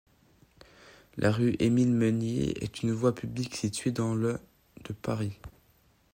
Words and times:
La 1.17 1.31
rue 1.31 1.55
Émile-Menier 1.59 2.63
est 2.63 2.81
une 2.81 2.91
voie 2.91 3.13
publique 3.13 3.55
située 3.55 3.91
dans 3.91 4.15
le 4.15 4.39
de 4.85 4.93
Paris. 4.93 5.37